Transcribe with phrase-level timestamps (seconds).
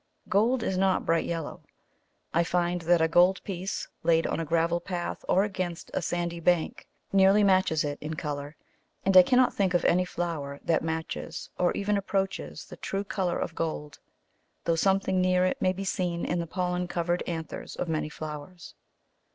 [0.29, 1.61] Gold is not bright yellow.
[2.33, 6.39] I find that a gold piece laid on a gravel path, or against a sandy
[6.39, 8.55] bank, nearly matches it in colour;
[9.05, 13.37] and I cannot think of any flower that matches or even approaches the true colour
[13.37, 13.99] of gold,
[14.63, 18.73] though something near it may be seen in the pollen covered anthers of many flowers.